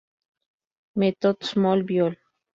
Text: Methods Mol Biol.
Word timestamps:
Methods 1.03 1.53
Mol 1.67 1.83
Biol. 1.93 2.17